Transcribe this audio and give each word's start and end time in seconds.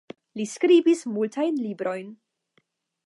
Li 0.39 0.45
skribis 0.53 1.05
multajn 1.17 1.61
librojn. 1.67 2.09